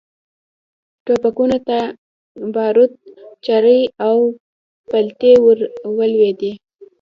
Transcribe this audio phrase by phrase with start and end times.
[1.05, 1.77] ټوپکونو ته
[2.53, 2.91] باروت،
[3.45, 4.17] چرې او
[4.89, 5.59] پلتې ور
[5.97, 6.51] ولوېدې.